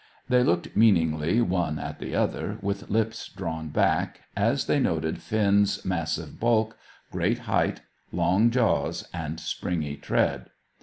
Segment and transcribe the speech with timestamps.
[0.29, 5.85] They looked meaningly one at the other, with lips drawn back, as they noted Finn's
[5.85, 6.75] massive bulk,
[7.11, 10.49] great height, long jaws, and springy tread.